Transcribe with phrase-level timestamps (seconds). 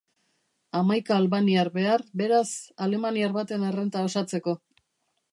[0.77, 2.49] Hamaika albaniar behar, beraz,
[2.85, 4.57] alemaniar baten errenta osatzeko.